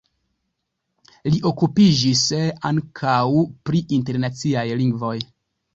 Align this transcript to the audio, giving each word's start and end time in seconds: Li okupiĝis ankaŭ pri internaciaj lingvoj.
Li 1.33 1.41
okupiĝis 1.49 2.25
ankaŭ 2.73 3.15
pri 3.69 3.87
internaciaj 4.01 4.69
lingvoj. 4.83 5.17